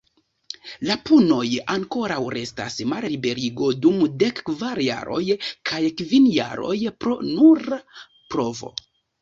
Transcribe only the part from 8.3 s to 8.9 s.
provo.